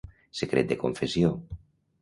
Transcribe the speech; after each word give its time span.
Secret 0.39 0.71
de 0.71 0.79
confessió. 0.85 1.33